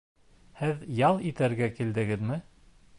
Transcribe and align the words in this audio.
Һеҙ 0.61 0.81
ял 1.01 1.21
итергә 1.33 1.71
килдегеҙме? 1.79 2.41